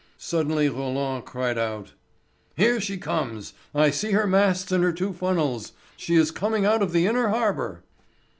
[0.17, 1.91] Suddenly Roland cried out:
[2.57, 3.53] "Here she comes!
[3.75, 5.73] I see her masts and her two funnels!
[5.95, 7.83] She is coming out of the inner harbour."